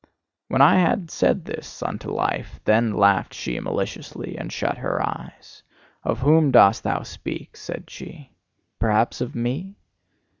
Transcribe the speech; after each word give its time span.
When 0.47 0.63
I 0.63 0.79
had 0.79 1.11
said 1.11 1.45
this 1.45 1.83
unto 1.83 2.09
Life, 2.09 2.59
then 2.65 2.91
laughed 2.95 3.35
she 3.35 3.59
maliciously, 3.59 4.35
and 4.35 4.51
shut 4.51 4.79
her 4.79 4.99
eyes. 4.99 5.61
"Of 6.03 6.17
whom 6.21 6.49
dost 6.49 6.81
thou 6.81 7.03
speak?" 7.03 7.55
said 7.55 7.87
she. 7.87 8.31
"Perhaps 8.79 9.21
of 9.21 9.35
me? 9.35 9.75